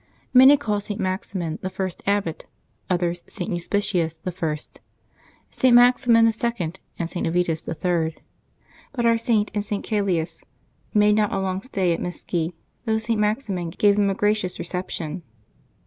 [0.33, 0.99] Many call St.
[0.99, 2.47] Maximin the first abbot,
[2.89, 3.51] others St.
[3.51, 4.79] Euspicius the first,
[5.51, 5.75] St.
[5.75, 7.27] Maximin the sec ond, and St.
[7.27, 8.19] Avitus the third.
[8.93, 9.83] But our Saint and St.
[9.87, 10.25] Calais
[10.91, 12.53] made not a long stay at Miscy,
[12.85, 13.19] though St.
[13.21, 15.21] Maximin gave them a gracious reception.